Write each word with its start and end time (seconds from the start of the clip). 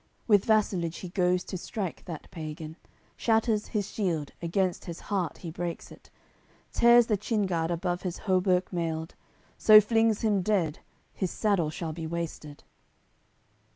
With 0.25 0.45
vassalage 0.45 0.97
he 0.97 1.09
goes 1.09 1.43
to 1.43 1.59
strike 1.59 2.05
that 2.05 2.25
pagan, 2.31 2.75
Shatters 3.15 3.67
his 3.67 3.91
shield, 3.91 4.31
against 4.41 4.85
his 4.85 4.99
heart 4.99 5.37
he 5.37 5.51
breaks 5.51 5.91
it, 5.91 6.09
Tears 6.73 7.05
the 7.05 7.17
chin 7.17 7.45
guard 7.45 7.69
above 7.69 8.01
his 8.01 8.21
hauberk 8.25 8.73
mailed; 8.73 9.13
So 9.59 9.79
flings 9.79 10.21
him 10.21 10.41
dead: 10.41 10.79
his 11.13 11.29
saddle 11.29 11.69
shall 11.69 11.93
be 11.93 12.07
wasted. 12.07 12.63